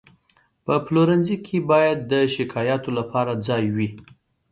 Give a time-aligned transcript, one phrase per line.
[0.65, 3.89] په پلورنځي کې باید د شکایاتو لپاره ځای وي.